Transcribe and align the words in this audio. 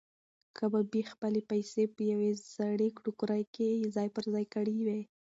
کبابي 0.57 1.01
خپلې 1.11 1.41
پیسې 1.51 1.83
په 1.95 2.01
یوې 2.11 2.31
زړې 2.55 2.89
ټوکرۍ 3.03 3.43
کې 3.55 3.69
ځای 3.95 4.07
پر 4.15 4.23
ځای 4.33 4.45
کړې 4.53 4.75
وې. 4.87 5.01